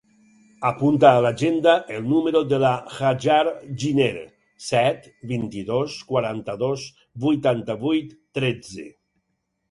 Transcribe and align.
Apunta 0.67 1.07
a 1.15 1.17
l'agenda 1.23 1.73
el 1.97 2.05
número 2.13 2.39
de 2.53 2.57
la 2.63 2.71
Hajar 3.01 3.11
Giner: 3.83 4.23
set, 4.67 5.05
vint-i-dos, 5.33 5.97
quaranta-dos, 6.13 6.87
vuitanta-vuit, 7.27 8.17
tretze. 8.39 8.87